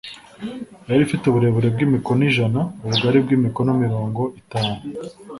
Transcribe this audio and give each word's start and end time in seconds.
yari 0.89 1.01
ifite 1.05 1.23
uburebure 1.27 1.67
bw 1.75 1.79
‘imikono 1.87 2.21
ijana, 2.29 2.59
ubugari 2.83 3.17
bw’ 3.23 3.29
imikono 3.37 3.69
mirongo 3.83 4.21
itanu. 4.41 4.73